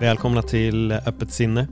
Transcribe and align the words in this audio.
Välkomna 0.00 0.42
till 0.42 0.92
Öppet 0.92 1.32
sinne. 1.32 1.68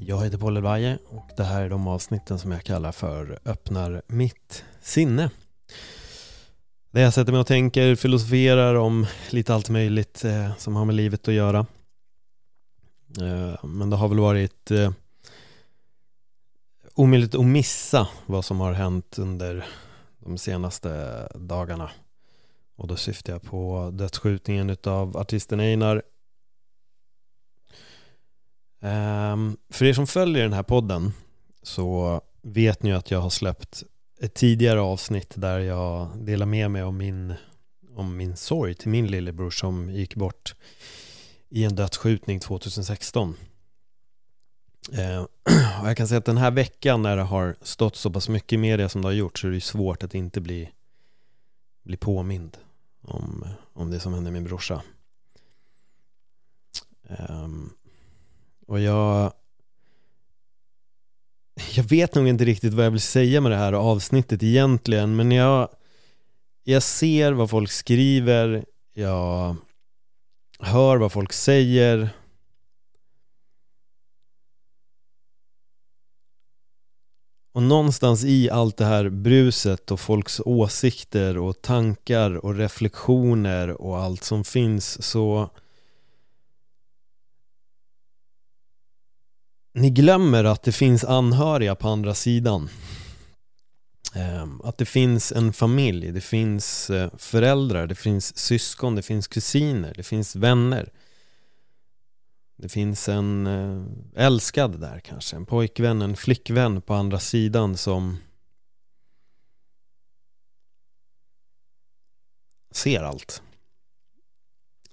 Jag 0.00 0.24
heter 0.24 0.38
Paul 0.38 0.56
Elvaje 0.56 0.98
och 1.08 1.28
det 1.36 1.44
här 1.44 1.62
är 1.62 1.68
de 1.68 1.88
avsnitten 1.88 2.38
som 2.38 2.52
jag 2.52 2.64
kallar 2.64 2.92
för 2.92 3.38
Öppnar 3.44 4.02
mitt 4.06 4.64
sinne. 4.80 5.30
Där 6.90 7.02
jag 7.02 7.14
sätter 7.14 7.32
mig 7.32 7.40
och 7.40 7.46
tänker, 7.46 7.94
filosoferar 7.94 8.74
om 8.74 9.06
lite 9.30 9.54
allt 9.54 9.70
möjligt 9.70 10.24
eh, 10.24 10.56
som 10.56 10.76
har 10.76 10.84
med 10.84 10.94
livet 10.94 11.28
att 11.28 11.34
göra. 11.34 11.66
Eh, 13.20 13.64
men 13.64 13.90
det 13.90 13.96
har 13.96 14.08
väl 14.08 14.20
varit 14.20 14.70
eh, 14.70 14.92
omöjligt 16.94 17.34
att 17.34 17.46
missa 17.46 18.08
vad 18.26 18.44
som 18.44 18.60
har 18.60 18.72
hänt 18.72 19.18
under 19.18 19.66
de 20.18 20.38
senaste 20.38 21.28
dagarna. 21.34 21.90
Och 22.76 22.86
då 22.86 22.96
syftar 22.96 23.32
jag 23.32 23.42
på 23.42 23.90
dödsskjutningen 23.92 24.76
av 24.84 25.16
artisten 25.16 25.60
Einar 25.60 26.02
Ehm, 28.84 29.56
för 29.70 29.84
er 29.84 29.92
som 29.92 30.06
följer 30.06 30.42
den 30.42 30.52
här 30.52 30.62
podden 30.62 31.12
så 31.62 32.20
vet 32.42 32.82
ni 32.82 32.90
ju 32.90 32.96
att 32.96 33.10
jag 33.10 33.20
har 33.20 33.30
släppt 33.30 33.82
ett 34.20 34.34
tidigare 34.34 34.80
avsnitt 34.80 35.32
där 35.36 35.58
jag 35.58 36.08
delar 36.16 36.46
med 36.46 36.70
mig 36.70 36.82
om 36.82 36.96
min, 36.96 37.34
om 37.94 38.16
min 38.16 38.36
sorg 38.36 38.74
till 38.74 38.88
min 38.88 39.06
lillebror 39.06 39.50
som 39.50 39.90
gick 39.90 40.14
bort 40.14 40.54
i 41.48 41.64
en 41.64 41.76
dödsskjutning 41.76 42.40
2016. 42.40 43.36
Uh, 44.92 45.00
ehm, 45.00 45.22
och 45.82 45.88
jag 45.88 45.96
kan 45.96 46.08
säga 46.08 46.18
att 46.18 46.24
den 46.24 46.36
här 46.36 46.50
veckan 46.50 47.02
när 47.02 47.16
det 47.16 47.22
har 47.22 47.56
stått 47.62 47.96
så 47.96 48.10
pass 48.10 48.28
mycket 48.28 48.52
i 48.52 48.56
media 48.56 48.88
som 48.88 49.02
det 49.02 49.08
har 49.08 49.12
gjort 49.12 49.38
så 49.38 49.46
är 49.46 49.50
det 49.50 49.60
svårt 49.60 50.02
att 50.02 50.14
inte 50.14 50.40
bli, 50.40 50.70
bli 51.82 51.96
påmind 51.96 52.58
om, 53.00 53.46
om 53.72 53.90
det 53.90 54.00
som 54.00 54.14
hände 54.14 54.30
min 54.30 54.44
brorsa. 54.44 54.82
Um, 57.28 57.72
och 58.66 58.80
jag 58.80 59.32
Jag 61.74 61.84
vet 61.84 62.14
nog 62.14 62.28
inte 62.28 62.44
riktigt 62.44 62.74
vad 62.74 62.86
jag 62.86 62.90
vill 62.90 63.00
säga 63.00 63.40
med 63.40 63.52
det 63.52 63.58
här 63.58 63.72
avsnittet 63.72 64.42
egentligen 64.42 65.16
men 65.16 65.30
jag 65.30 65.68
Jag 66.64 66.82
ser 66.82 67.32
vad 67.32 67.50
folk 67.50 67.70
skriver 67.70 68.64
Jag 68.92 69.56
Hör 70.58 70.96
vad 70.96 71.12
folk 71.12 71.32
säger. 71.32 72.08
Och 77.52 77.62
någonstans 77.62 78.24
i 78.24 78.50
allt 78.50 78.76
det 78.76 78.84
här 78.84 79.08
bruset 79.08 79.90
och 79.90 80.00
folks 80.00 80.40
åsikter 80.44 81.38
och 81.38 81.62
tankar 81.62 82.44
och 82.44 82.54
reflektioner 82.54 83.80
och 83.80 83.98
allt 83.98 84.24
som 84.24 84.44
finns 84.44 85.02
så 85.02 85.50
ni 89.74 89.90
glömmer 89.90 90.44
att 90.44 90.62
det 90.62 90.72
finns 90.72 91.04
anhöriga 91.04 91.74
på 91.74 91.88
andra 91.88 92.14
sidan. 92.14 92.68
Ehm, 94.14 94.60
att 94.60 94.78
det 94.78 94.84
finns 94.84 95.32
en 95.32 95.52
familj, 95.52 96.12
det 96.12 96.20
finns 96.20 96.90
eh, 96.90 97.10
föräldrar, 97.18 97.86
det 97.86 97.94
finns 97.94 98.38
syskon, 98.38 98.94
det 98.94 99.02
finns 99.02 99.28
kusiner, 99.28 99.94
det 99.96 100.02
finns 100.02 100.36
vänner. 100.36 100.92
Det 102.56 102.68
finns 102.68 103.08
en 103.08 103.46
eh, 103.46 103.82
älskad 104.26 104.80
där 104.80 105.00
kanske, 105.00 105.36
en 105.36 105.46
pojkvän, 105.46 106.02
en 106.02 106.16
flickvän 106.16 106.82
på 106.82 106.94
andra 106.94 107.18
sidan 107.18 107.76
som 107.76 108.16
ser 112.70 113.02
allt. 113.02 113.42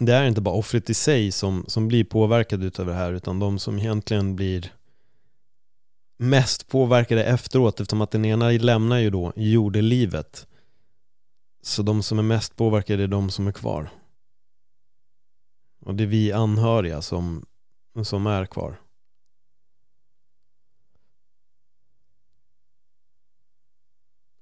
Det 0.06 0.14
är 0.14 0.28
inte 0.28 0.42
bara 0.42 0.56
offret 0.56 0.90
i 0.90 0.94
sig 0.94 1.32
som, 1.32 1.66
som 1.68 1.88
blir 1.88 2.04
påverkad 2.04 2.64
utav 2.64 2.86
det 2.86 2.94
här 2.94 3.14
utan 3.14 3.40
de 3.40 3.60
som 3.60 3.80
egentligen 3.80 4.36
blir 4.36 4.74
mest 6.18 6.68
påverkade 6.68 7.24
efteråt 7.24 7.80
eftersom 7.80 8.02
att 8.02 8.12
den 8.12 8.26
ena 8.26 8.50
lämnar 8.50 8.98
ju 8.98 9.10
då 9.10 9.34
jordelivet. 9.36 10.48
Så 11.62 11.84
de 11.84 12.04
som 12.04 12.20
är 12.20 12.24
mest 12.24 12.56
påverkade 12.56 13.04
är 13.04 13.08
de 13.08 13.30
som 13.30 13.48
är 13.48 13.52
kvar. 13.52 13.90
Och 15.80 15.96
det 15.96 16.04
är 16.04 16.08
vi 16.08 16.32
anhöriga 16.32 17.02
som, 17.02 17.46
som 18.04 18.28
är 18.28 18.46
kvar. 18.46 18.76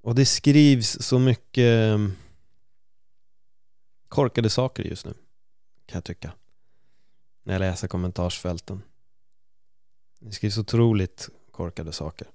Och 0.01 0.15
det 0.15 0.25
skrivs 0.25 1.01
så 1.01 1.19
mycket 1.19 1.99
korkade 4.07 4.49
saker 4.49 4.83
just 4.83 5.05
nu 5.05 5.13
kan 5.89 5.97
jag 5.97 6.03
tycka. 6.03 6.31
När 7.43 7.53
jag 7.53 7.59
läser 7.59 7.87
kommentarsfälten. 7.87 8.81
Det 10.19 10.31
skrivs 10.31 10.57
otroligt 10.57 11.29
korkade 11.51 11.91
saker. 11.91 12.27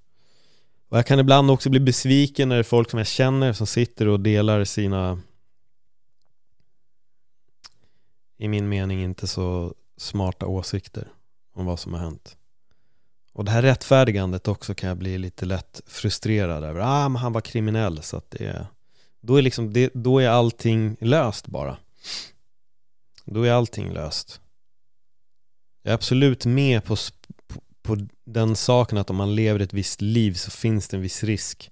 Och 0.89 0.97
jag 0.97 1.05
kan 1.05 1.19
ibland 1.19 1.51
också 1.51 1.69
bli 1.69 1.79
besviken 1.79 2.49
när 2.49 2.55
det 2.55 2.61
är 2.61 2.63
folk 2.63 2.89
som 2.89 2.97
jag 2.97 3.07
känner 3.07 3.53
som 3.53 3.67
sitter 3.67 4.07
och 4.07 4.19
delar 4.19 4.63
sina 4.63 5.21
i 8.37 8.47
min 8.47 8.69
mening 8.69 9.03
inte 9.03 9.27
så 9.27 9.73
smarta 9.97 10.45
åsikter 10.45 11.07
om 11.53 11.65
vad 11.65 11.79
som 11.79 11.93
har 11.93 11.99
hänt. 11.99 12.37
Och 13.33 13.45
det 13.45 13.51
här 13.51 13.61
rättfärdigandet 13.61 14.47
också 14.47 14.75
kan 14.75 14.89
jag 14.89 14.97
bli 14.97 15.17
lite 15.17 15.45
lätt 15.45 15.81
frustrerad 15.85 16.63
över. 16.63 16.79
Ah, 16.79 17.09
men 17.09 17.21
han 17.21 17.33
var 17.33 17.41
kriminell 17.41 18.03
så 18.03 18.17
att 18.17 18.31
det 18.31 18.45
är 18.45 18.67
då 19.25 19.35
är, 19.35 19.41
liksom, 19.41 19.73
det, 19.73 19.91
då 19.93 20.19
är 20.19 20.29
allting 20.29 20.97
löst 20.99 21.47
bara. 21.47 21.77
Då 23.25 23.43
är 23.43 23.51
allting 23.51 23.93
löst. 23.93 24.41
Jag 25.83 25.91
är 25.91 25.95
absolut 25.95 26.45
med 26.45 26.83
på, 26.83 26.95
på, 27.47 27.61
på 27.81 28.07
den 28.23 28.55
saken 28.55 28.97
att 28.97 29.09
om 29.09 29.15
man 29.15 29.35
lever 29.35 29.59
ett 29.59 29.73
visst 29.73 30.01
liv 30.01 30.33
så 30.33 30.51
finns 30.51 30.87
det 30.87 30.97
en 30.97 31.01
viss 31.01 31.23
risk. 31.23 31.71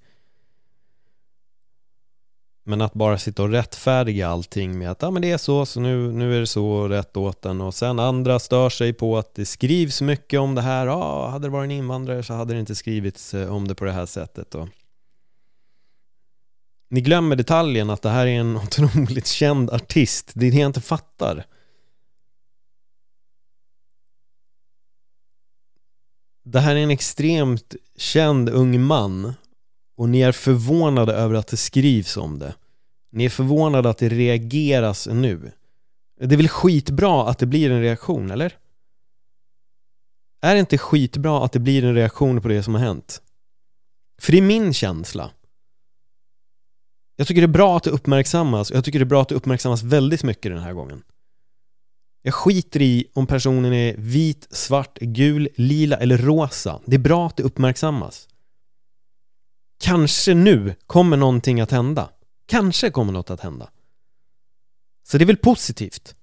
Men 2.65 2.81
att 2.81 2.93
bara 2.93 3.17
sitta 3.17 3.43
och 3.43 3.49
rättfärdiga 3.49 4.27
allting 4.27 4.77
med 4.77 4.91
att 4.91 5.01
ja, 5.01 5.11
men 5.11 5.21
det 5.21 5.31
är 5.31 5.37
så, 5.37 5.65
så 5.65 5.79
nu, 5.79 6.11
nu 6.11 6.35
är 6.35 6.39
det 6.39 6.47
så 6.47 6.87
rätt 6.87 7.17
åt 7.17 7.41
den 7.41 7.61
och 7.61 7.73
sen 7.73 7.99
andra 7.99 8.39
stör 8.39 8.69
sig 8.69 8.93
på 8.93 9.17
att 9.17 9.35
det 9.35 9.45
skrivs 9.45 10.01
mycket 10.01 10.39
om 10.39 10.55
det 10.55 10.61
här. 10.61 10.87
Ja, 10.87 11.27
hade 11.27 11.47
det 11.47 11.51
varit 11.51 11.67
en 11.67 11.71
invandrare 11.71 12.23
så 12.23 12.33
hade 12.33 12.53
det 12.53 12.59
inte 12.59 12.75
skrivits 12.75 13.33
eh, 13.33 13.55
om 13.55 13.67
det 13.67 13.75
på 13.75 13.85
det 13.85 13.91
här 13.91 14.05
sättet. 14.05 14.55
Och 14.55 14.69
ni 16.93 17.01
glömmer 17.01 17.35
detaljen 17.35 17.89
att 17.89 18.01
det 18.01 18.09
här 18.09 18.27
är 18.27 18.39
en 18.39 18.57
otroligt 18.63 19.27
känd 19.27 19.69
artist. 19.69 20.31
Det 20.35 20.47
är 20.47 20.51
det 20.51 20.57
jag 20.57 20.69
inte 20.69 20.81
fattar. 20.81 21.45
Det 26.43 26.59
här 26.59 26.75
är 26.75 26.79
en 26.79 26.91
extremt 26.91 27.75
känd 27.97 28.49
ung 28.49 28.81
man 28.81 29.33
och 29.95 30.09
ni 30.09 30.21
är 30.21 30.31
förvånade 30.31 31.13
över 31.13 31.35
att 31.35 31.47
det 31.47 31.57
skrivs 31.57 32.17
om 32.17 32.39
det. 32.39 32.55
Ni 33.11 33.25
är 33.25 33.29
förvånade 33.29 33.89
att 33.89 33.97
det 33.97 34.09
reageras 34.09 35.07
nu. 35.07 35.51
Det 36.19 36.35
är 36.35 36.37
väl 36.37 36.47
skitbra 36.47 37.29
att 37.29 37.39
det 37.39 37.45
blir 37.45 37.71
en 37.71 37.81
reaktion, 37.81 38.31
eller? 38.31 38.57
Är 40.41 40.53
det 40.53 40.59
inte 40.59 40.77
skitbra 40.77 41.45
att 41.45 41.51
det 41.51 41.59
blir 41.59 41.83
en 41.83 41.95
reaktion 41.95 42.41
på 42.41 42.47
det 42.47 42.63
som 42.63 42.73
har 42.73 42.81
hänt? 42.81 43.21
För 44.21 44.31
det 44.31 44.37
är 44.37 44.41
min 44.41 44.73
känsla. 44.73 45.31
Jag 47.23 47.27
tycker 47.27 47.41
det 47.41 47.45
är 47.45 47.47
bra 47.47 47.77
att 47.77 47.83
det 47.83 47.89
uppmärksammas 47.89 48.71
och 48.71 48.77
jag 48.77 48.83
tycker 48.83 48.99
det 48.99 49.03
är 49.03 49.05
bra 49.05 49.21
att 49.21 49.29
det 49.29 49.35
uppmärksammas 49.35 49.83
väldigt 49.83 50.23
mycket 50.23 50.51
den 50.51 50.61
här 50.61 50.73
gången. 50.73 51.03
Jag 52.21 52.33
skiter 52.33 52.81
i 52.81 53.05
om 53.13 53.27
personen 53.27 53.73
är 53.73 53.95
vit, 53.97 54.47
svart, 54.51 54.97
gul, 54.99 55.49
lila 55.55 55.97
eller 55.97 56.17
rosa. 56.17 56.81
Det 56.85 56.95
är 56.95 56.99
bra 56.99 57.27
att 57.27 57.37
det 57.37 57.43
uppmärksammas. 57.43 58.27
Kanske 59.79 60.33
nu 60.33 60.75
kommer 60.87 61.17
någonting 61.17 61.61
att 61.61 61.71
hända. 61.71 62.09
Kanske 62.45 62.89
kommer 62.89 63.13
något 63.13 63.29
att 63.29 63.41
hända. 63.41 63.69
Så 65.07 65.17
det 65.17 65.23
är 65.23 65.27
väl 65.27 65.37
positivt. 65.37 66.15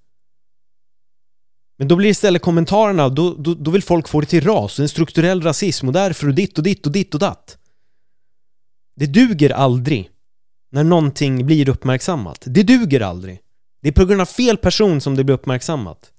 Men 1.77 1.87
då 1.87 1.95
blir 1.95 2.09
istället 2.09 2.41
kommentarerna, 2.41 3.09
då, 3.09 3.33
då, 3.33 3.53
då 3.53 3.71
vill 3.71 3.83
folk 3.83 4.07
få 4.07 4.21
det 4.21 4.27
till 4.27 4.43
ras, 4.43 4.79
en 4.79 4.89
strukturell 4.89 5.41
rasism 5.41 5.87
och 5.87 5.93
därför 5.93 6.27
och 6.27 6.35
ditt 6.35 6.57
och 6.57 6.63
ditt 6.63 6.85
och 6.85 6.91
ditt 6.91 7.13
och 7.13 7.19
datt. 7.19 7.57
Det 8.95 9.05
duger 9.05 9.49
aldrig 9.49 10.11
när 10.71 10.83
någonting 10.83 11.45
blir 11.45 11.69
uppmärksammat. 11.69 12.43
Det 12.45 12.63
duger 12.63 13.01
aldrig. 13.01 13.41
Det 13.81 13.87
är 13.87 13.93
på 13.93 14.05
grund 14.05 14.21
av 14.21 14.25
fel 14.25 14.57
person 14.57 15.01
som 15.01 15.15
det 15.15 15.23
blir 15.23 15.35
uppmärksammat. 15.35 16.13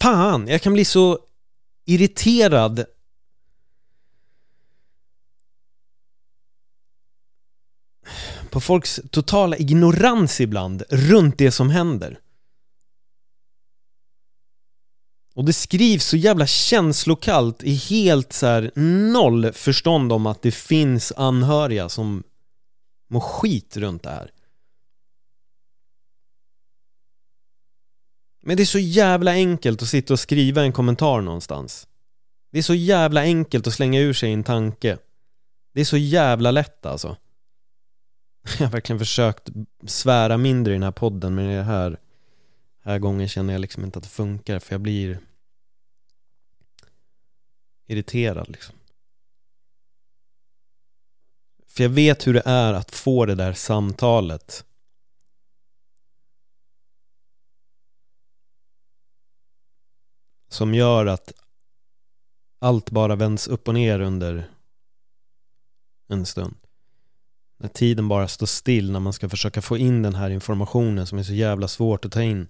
Fan, 0.00 0.48
jag 0.48 0.62
kan 0.62 0.72
bli 0.72 0.84
så 0.84 1.18
irriterad 1.84 2.84
på 8.50 8.60
folks 8.60 9.00
totala 9.10 9.56
ignorans 9.56 10.40
ibland 10.40 10.82
runt 10.90 11.38
det 11.38 11.50
som 11.50 11.70
händer. 11.70 12.20
Och 15.38 15.44
det 15.44 15.52
skrivs 15.52 16.04
så 16.04 16.16
jävla 16.16 16.46
känslokallt 16.46 17.62
i 17.62 17.74
helt 17.74 18.32
så 18.32 18.46
här 18.46 18.70
noll 19.12 19.52
förstånd 19.52 20.12
om 20.12 20.26
att 20.26 20.42
det 20.42 20.50
finns 20.50 21.12
anhöriga 21.16 21.88
som 21.88 22.22
mår 23.10 23.20
skit 23.20 23.76
runt 23.76 24.02
det 24.02 24.10
här. 24.10 24.30
Men 28.42 28.56
det 28.56 28.62
är 28.62 28.64
så 28.64 28.78
jävla 28.78 29.30
enkelt 29.30 29.82
att 29.82 29.88
sitta 29.88 30.12
och 30.12 30.20
skriva 30.20 30.62
en 30.62 30.72
kommentar 30.72 31.20
någonstans. 31.20 31.88
Det 32.52 32.58
är 32.58 32.62
så 32.62 32.74
jävla 32.74 33.20
enkelt 33.20 33.66
att 33.66 33.74
slänga 33.74 34.00
ur 34.00 34.12
sig 34.12 34.32
en 34.32 34.44
tanke. 34.44 34.98
Det 35.74 35.80
är 35.80 35.84
så 35.84 35.96
jävla 35.96 36.50
lätt 36.50 36.86
alltså. 36.86 37.16
Jag 38.58 38.66
har 38.66 38.72
verkligen 38.72 38.98
försökt 38.98 39.48
svära 39.86 40.36
mindre 40.36 40.72
i 40.72 40.76
den 40.76 40.82
här 40.82 40.90
podden 40.90 41.34
men 41.34 41.56
det 41.56 41.62
här, 41.62 41.98
här 42.88 42.98
gången 42.98 43.28
känner 43.28 43.52
jag 43.52 43.60
liksom 43.60 43.84
inte 43.84 43.98
att 43.98 44.02
det 44.02 44.10
funkar 44.10 44.58
för 44.58 44.74
jag 44.74 44.80
blir 44.80 45.20
irriterad 47.86 48.48
liksom. 48.48 48.74
För 51.66 51.82
jag 51.82 51.90
vet 51.90 52.26
hur 52.26 52.34
det 52.34 52.42
är 52.44 52.74
att 52.74 52.90
få 52.90 53.26
det 53.26 53.34
där 53.34 53.52
samtalet 53.52 54.64
som 60.48 60.74
gör 60.74 61.06
att 61.06 61.32
allt 62.58 62.90
bara 62.90 63.16
vänds 63.16 63.48
upp 63.48 63.68
och 63.68 63.74
ner 63.74 64.00
under 64.00 64.50
en 66.06 66.26
stund. 66.26 66.56
När 67.56 67.68
tiden 67.68 68.08
bara 68.08 68.28
står 68.28 68.46
still 68.46 68.92
när 68.92 69.00
man 69.00 69.12
ska 69.12 69.28
försöka 69.28 69.62
få 69.62 69.76
in 69.76 70.02
den 70.02 70.14
här 70.14 70.30
informationen 70.30 71.06
som 71.06 71.18
är 71.18 71.22
så 71.22 71.32
jävla 71.32 71.68
svårt 71.68 72.04
att 72.04 72.12
ta 72.12 72.22
in. 72.22 72.48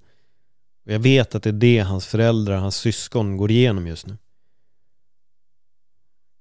Och 0.88 0.94
jag 0.94 0.98
vet 0.98 1.34
att 1.34 1.42
det 1.42 1.50
är 1.50 1.52
det 1.52 1.78
hans 1.78 2.06
föräldrar, 2.06 2.56
hans 2.56 2.76
syskon 2.76 3.36
går 3.36 3.50
igenom 3.50 3.86
just 3.86 4.06
nu. 4.06 4.16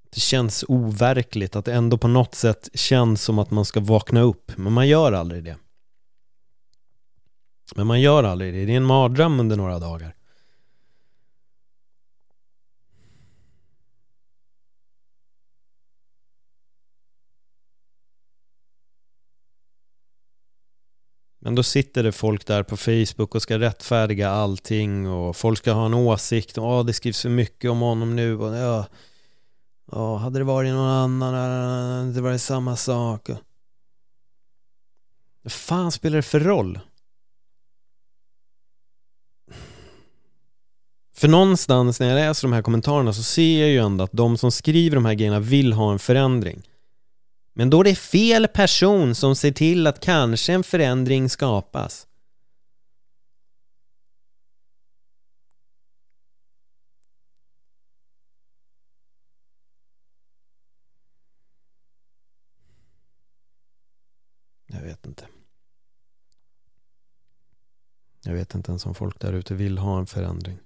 Det 0.09 0.19
känns 0.19 0.65
overkligt 0.67 1.55
att 1.55 1.65
det 1.65 1.73
ändå 1.73 1.97
på 1.97 2.07
något 2.07 2.35
sätt 2.35 2.69
känns 2.73 3.23
som 3.23 3.39
att 3.39 3.51
man 3.51 3.65
ska 3.65 3.79
vakna 3.79 4.21
upp, 4.21 4.51
men 4.57 4.73
man 4.73 4.87
gör 4.87 5.11
aldrig 5.11 5.43
det. 5.43 5.57
Men 7.75 7.87
man 7.87 8.01
gör 8.01 8.23
aldrig 8.23 8.53
det, 8.53 8.65
det 8.65 8.73
är 8.73 8.77
en 8.77 8.85
mardröm 8.85 9.39
under 9.39 9.55
några 9.55 9.79
dagar. 9.79 10.15
Men 21.47 21.55
då 21.55 21.63
sitter 21.63 22.03
det 22.03 22.11
folk 22.11 22.45
där 22.45 22.63
på 22.63 22.77
Facebook 22.77 23.35
och 23.35 23.41
ska 23.41 23.59
rättfärdiga 23.59 24.29
allting 24.29 25.09
och 25.09 25.35
folk 25.35 25.59
ska 25.59 25.71
ha 25.71 25.85
en 25.85 25.93
åsikt. 25.93 26.57
Ja, 26.57 26.63
ah, 26.63 26.83
det 26.83 26.93
skrivs 26.93 27.21
för 27.21 27.29
mycket 27.29 27.71
om 27.71 27.79
honom 27.79 28.15
nu 28.15 28.37
och 28.37 28.55
ja, 28.55 28.85
oh, 29.91 30.17
hade 30.17 30.39
det 30.39 30.43
varit 30.43 30.73
någon 30.73 30.89
annan 30.89 31.33
hade 31.33 32.13
det 32.13 32.21
varit 32.21 32.41
samma 32.41 32.75
sak. 32.75 33.29
Vad 35.41 35.51
fan 35.51 35.91
spelar 35.91 36.15
det 36.15 36.23
för 36.23 36.39
roll? 36.39 36.79
För 41.15 41.27
någonstans 41.27 41.99
när 41.99 42.07
jag 42.07 42.15
läser 42.15 42.47
de 42.47 42.53
här 42.53 42.61
kommentarerna 42.61 43.13
så 43.13 43.23
ser 43.23 43.59
jag 43.59 43.69
ju 43.69 43.77
ändå 43.77 44.03
att 44.03 44.13
de 44.13 44.37
som 44.37 44.51
skriver 44.51 44.95
de 44.95 45.05
här 45.05 45.13
grejerna 45.13 45.39
vill 45.39 45.73
ha 45.73 45.91
en 45.91 45.99
förändring. 45.99 46.61
Men 47.57 47.69
då 47.69 47.79
är 47.79 47.83
det 47.83 47.95
fel 47.95 48.47
person 48.47 49.15
som 49.15 49.35
ser 49.35 49.51
till 49.51 49.87
att 49.87 49.99
kanske 49.99 50.53
en 50.53 50.63
förändring 50.63 51.29
skapas. 51.29 52.07
Jag 64.65 64.81
vet 64.81 65.05
inte. 65.05 65.27
Jag 68.21 68.33
vet 68.33 68.55
inte 68.55 68.71
ens 68.71 68.85
om 68.85 68.95
folk 68.95 69.19
där 69.19 69.33
ute 69.33 69.55
vill 69.55 69.77
ha 69.77 69.99
en 69.99 70.07
förändring. 70.07 70.59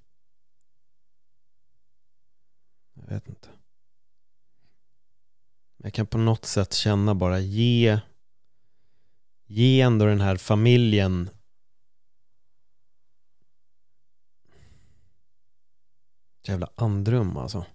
Jag 2.94 3.08
vet 3.08 3.28
inte. 3.28 3.61
Jag 5.84 5.94
kan 5.94 6.08
på 6.08 6.18
något 6.18 6.46
sätt 6.46 6.74
känna 6.74 7.16
bara 7.16 7.40
ge 7.40 8.00
Ge 9.48 9.82
ändå 9.82 10.06
den 10.06 10.22
här 10.22 10.38
familjen 10.38 11.30
Jävla 16.48 16.70
andrum 16.76 17.38
alltså. 17.38 17.66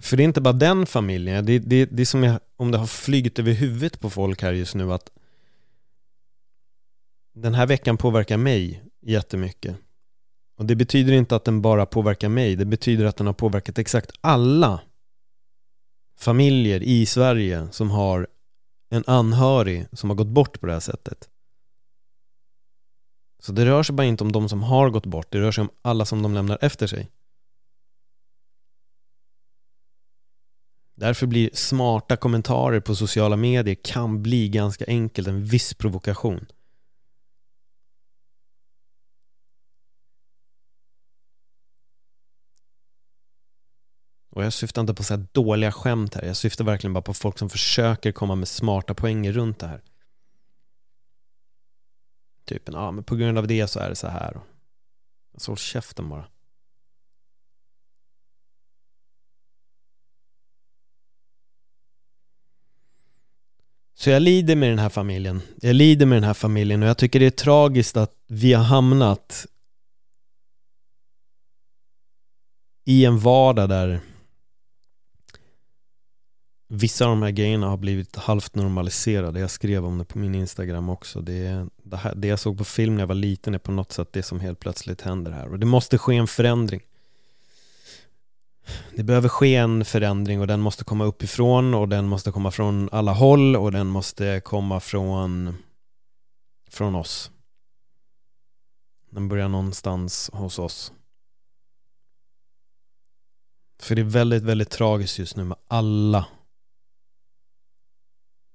För 0.00 0.16
det 0.16 0.22
är 0.22 0.24
inte 0.24 0.40
bara 0.40 0.52
den 0.52 0.86
familjen. 0.86 1.46
Det, 1.46 1.58
det, 1.58 1.84
det 1.84 2.02
är 2.02 2.06
som 2.06 2.22
jag, 2.22 2.40
om 2.56 2.70
det 2.70 2.78
har 2.78 2.86
flygit 2.86 3.38
över 3.38 3.52
huvudet 3.52 4.00
på 4.00 4.10
folk 4.10 4.42
här 4.42 4.52
just 4.52 4.74
nu 4.74 4.92
att 4.92 5.10
Den 7.34 7.54
här 7.54 7.66
veckan 7.66 7.96
påverkar 7.96 8.36
mig 8.36 8.82
jättemycket. 9.02 9.76
Och 10.56 10.64
det 10.64 10.76
betyder 10.76 11.12
inte 11.12 11.36
att 11.36 11.44
den 11.44 11.62
bara 11.62 11.86
påverkar 11.86 12.28
mig. 12.28 12.56
Det 12.56 12.64
betyder 12.64 13.04
att 13.04 13.16
den 13.16 13.26
har 13.26 13.34
påverkat 13.34 13.78
exakt 13.78 14.12
alla 14.20 14.80
familjer 16.18 16.82
i 16.82 17.06
Sverige 17.06 17.68
som 17.72 17.90
har 17.90 18.26
en 18.90 19.04
anhörig 19.06 19.86
som 19.92 20.10
har 20.10 20.16
gått 20.16 20.28
bort 20.28 20.60
på 20.60 20.66
det 20.66 20.72
här 20.72 20.80
sättet. 20.80 21.28
Så 23.40 23.52
det 23.52 23.66
rör 23.66 23.82
sig 23.82 23.94
bara 23.94 24.06
inte 24.06 24.24
om 24.24 24.32
de 24.32 24.48
som 24.48 24.62
har 24.62 24.90
gått 24.90 25.06
bort, 25.06 25.32
det 25.32 25.40
rör 25.40 25.52
sig 25.52 25.62
om 25.62 25.70
alla 25.82 26.04
som 26.04 26.22
de 26.22 26.34
lämnar 26.34 26.58
efter 26.60 26.86
sig. 26.86 27.10
Därför 30.94 31.26
blir 31.26 31.50
smarta 31.52 32.16
kommentarer 32.16 32.80
på 32.80 32.94
sociala 32.94 33.36
medier 33.36 33.76
kan 33.84 34.22
bli 34.22 34.48
ganska 34.48 34.84
enkelt 34.88 35.28
en 35.28 35.44
viss 35.44 35.74
provokation. 35.74 36.46
Och 44.38 44.44
jag 44.44 44.52
syftar 44.52 44.80
inte 44.80 44.94
på 44.94 45.02
så 45.02 45.14
här 45.14 45.26
dåliga 45.32 45.72
skämt 45.72 46.14
här. 46.14 46.22
Jag 46.22 46.36
syftar 46.36 46.64
verkligen 46.64 46.92
bara 46.92 47.02
på 47.02 47.14
folk 47.14 47.38
som 47.38 47.50
försöker 47.50 48.12
komma 48.12 48.34
med 48.34 48.48
smarta 48.48 48.94
poänger 48.94 49.32
runt 49.32 49.58
det 49.58 49.66
här. 49.66 49.82
Typ, 52.44 52.62
ja 52.66 52.90
men 52.90 53.04
på 53.04 53.16
grund 53.16 53.38
av 53.38 53.46
det 53.46 53.66
så 53.66 53.80
är 53.80 53.88
det 53.88 53.96
så 53.96 54.08
här. 54.08 54.40
Så 55.36 55.50
håll 55.50 55.58
käften 55.58 56.08
bara. 56.08 56.24
Så 63.94 64.10
jag 64.10 64.22
lider 64.22 64.56
med 64.56 64.70
den 64.70 64.78
här 64.78 64.88
familjen. 64.88 65.42
Jag 65.60 65.74
lider 65.74 66.06
med 66.06 66.16
den 66.16 66.24
här 66.24 66.34
familjen 66.34 66.82
och 66.82 66.88
jag 66.88 66.98
tycker 66.98 67.20
det 67.20 67.26
är 67.26 67.30
tragiskt 67.30 67.96
att 67.96 68.14
vi 68.26 68.52
har 68.52 68.64
hamnat 68.64 69.46
i 72.84 73.04
en 73.04 73.18
vardag 73.18 73.68
där 73.68 74.00
vissa 76.68 77.04
av 77.04 77.10
de 77.10 77.22
här 77.22 77.30
grejerna 77.30 77.68
har 77.68 77.76
blivit 77.76 78.16
halvt 78.16 78.54
normaliserade. 78.54 79.40
Jag 79.40 79.50
skrev 79.50 79.84
om 79.84 79.98
det 79.98 80.04
på 80.04 80.18
min 80.18 80.34
Instagram 80.34 80.88
också. 80.88 81.20
Det, 81.20 81.66
det, 81.82 81.96
här, 81.96 82.14
det 82.14 82.28
jag 82.28 82.38
såg 82.38 82.58
på 82.58 82.64
film 82.64 82.94
när 82.94 83.02
jag 83.02 83.06
var 83.06 83.14
liten 83.14 83.54
är 83.54 83.58
på 83.58 83.72
något 83.72 83.92
sätt 83.92 84.12
det 84.12 84.22
som 84.22 84.40
helt 84.40 84.60
plötsligt 84.60 85.00
händer 85.00 85.32
här. 85.32 85.48
Och 85.48 85.58
det 85.58 85.66
måste 85.66 85.98
ske 85.98 86.16
en 86.16 86.26
förändring. 86.26 86.80
Det 88.96 89.02
behöver 89.02 89.28
ske 89.28 89.54
en 89.54 89.84
förändring 89.84 90.40
och 90.40 90.46
den 90.46 90.60
måste 90.60 90.84
komma 90.84 91.04
uppifrån 91.04 91.74
och 91.74 91.88
den 91.88 92.08
måste 92.08 92.32
komma 92.32 92.50
från 92.50 92.88
alla 92.92 93.12
håll 93.12 93.56
och 93.56 93.72
den 93.72 93.86
måste 93.86 94.40
komma 94.44 94.80
från, 94.80 95.54
från 96.70 96.94
oss. 96.94 97.30
Den 99.10 99.28
börjar 99.28 99.48
någonstans 99.48 100.30
hos 100.32 100.58
oss. 100.58 100.92
För 103.82 103.94
det 103.94 104.02
är 104.02 104.04
väldigt, 104.04 104.42
väldigt 104.42 104.70
tragiskt 104.70 105.18
just 105.18 105.36
nu 105.36 105.44
med 105.44 105.58
alla 105.68 106.26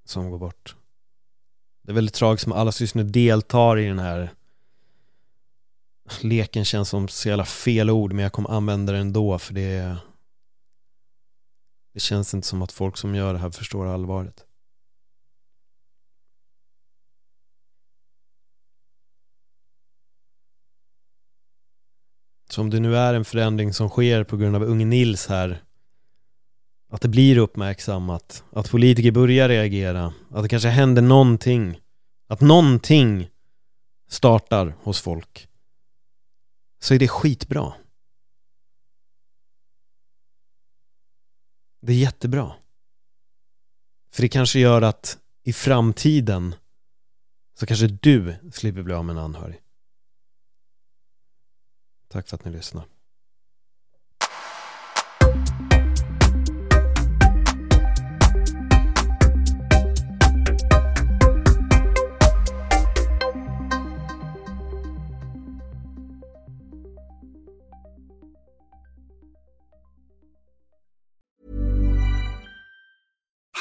som 0.06 0.30
går 0.30 0.40
bort. 0.40 0.76
Det 1.82 1.92
är 1.92 1.96
väldigt 1.96 2.16
tragiskt 2.16 2.48
med 2.48 2.58
alla 2.58 2.72
som 2.72 2.84
just 2.84 2.96
nu 2.96 3.04
deltar 3.04 3.80
i 3.80 3.86
den 3.86 4.00
här 4.00 4.30
leken 6.22 6.66
känns 6.66 6.90
som 6.90 7.08
så 7.08 7.30
jävla 7.30 7.46
fel 7.46 7.90
ord 7.90 8.14
men 8.14 8.24
jag 8.24 8.34
kommer 8.34 8.50
använda 8.50 8.94
det 8.94 9.00
ändå 9.00 9.40
för 9.40 9.54
det 9.54 9.98
det 11.94 12.00
känns 12.00 12.34
inte 12.34 12.48
som 12.48 12.62
att 12.62 12.72
folk 12.72 12.98
som 12.98 13.16
gör 13.16 13.34
det 13.34 13.40
här 13.40 13.52
förstår 13.52 13.86
allvaret. 13.86 14.46
Så 22.50 22.62
om 22.62 22.70
det 22.70 22.80
nu 22.80 22.98
är 22.98 23.14
en 23.14 23.26
förändring 23.26 23.74
som 23.74 23.90
sker 23.90 24.24
på 24.24 24.38
grund 24.38 24.56
av 24.56 24.64
unge 24.64 24.86
Nils 24.86 25.28
här 25.28 25.64
att 26.94 27.02
det 27.02 27.08
blir 27.08 27.38
uppmärksammat, 27.38 28.44
att 28.52 28.72
politiker 28.72 29.12
börjar 29.12 29.50
reagera, 29.50 30.14
att 30.30 30.44
det 30.44 30.50
kanske 30.50 30.70
händer 30.70 31.02
någonting, 31.02 31.82
att 32.28 32.42
någonting 32.42 33.30
startar 34.08 34.76
hos 34.82 35.02
folk 35.02 35.48
så 36.80 36.94
är 36.94 37.00
det 37.00 37.08
skitbra. 37.08 37.74
Det 41.82 41.94
är 41.94 41.98
jättebra. 41.98 42.54
För 44.12 44.22
det 44.22 44.30
kanske 44.30 44.60
gör 44.60 44.82
att 44.82 45.20
i 45.44 45.54
framtiden 45.54 46.56
så 47.60 47.66
kanske 47.66 47.88
du 47.88 48.36
slipper 48.52 48.82
bli 48.82 48.94
av 48.94 49.06
med 49.06 49.18
en 49.18 49.24
anhörig. 49.24 49.62
Tack 52.08 52.28
för 52.28 52.36
att 52.36 52.46
ni 52.46 52.52
lyssnade. 52.52 52.93